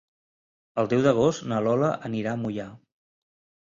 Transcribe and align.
El 0.83 0.89
deu 0.95 1.03
d'agost 1.09 1.47
na 1.53 1.61
Lola 1.69 1.95
anirà 2.13 2.35
a 2.35 2.39
Moià. 2.43 2.71